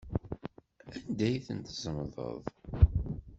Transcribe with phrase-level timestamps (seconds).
[0.93, 2.43] Anda i ten-tzemḍeḍ?